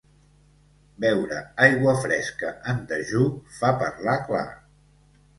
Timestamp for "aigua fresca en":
1.65-2.79